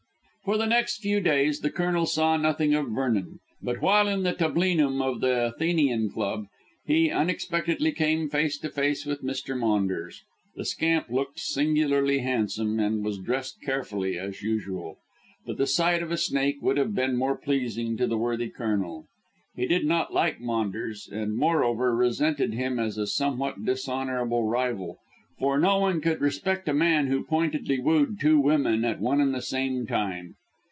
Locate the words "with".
9.05-9.23